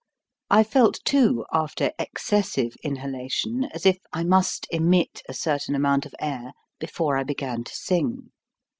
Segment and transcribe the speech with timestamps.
[0.49, 6.15] I felt, too, after excessive inhalation as if I must emit a certain amount of
[6.19, 8.31] air before I began to sing.